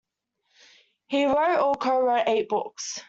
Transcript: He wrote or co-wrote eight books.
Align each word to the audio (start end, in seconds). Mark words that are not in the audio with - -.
He 1.05 1.25
wrote 1.27 1.61
or 1.63 1.75
co-wrote 1.75 2.23
eight 2.27 2.49
books. 2.49 2.99